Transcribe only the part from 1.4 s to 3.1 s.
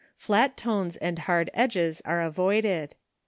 edges are avoided.